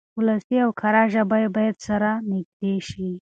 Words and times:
ولسي 0.17 0.55
او 0.65 0.69
کره 0.79 1.03
ژبه 1.13 1.37
بايد 1.55 1.75
سره 1.87 2.09
نږدې 2.31 2.75
شي. 2.89 3.09